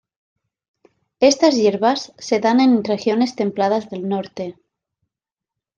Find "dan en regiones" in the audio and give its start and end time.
2.39-3.35